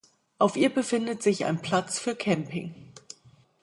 Auf 0.39 0.55
ihr 0.57 0.69
befindet 0.73 1.21
sich 1.21 1.45
ein 1.45 1.61
Platz 1.61 1.99
für 1.99 2.15
Camping. 2.15 2.73